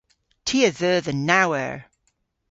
[0.45, 1.77] Ty a dheu dhe naw eur.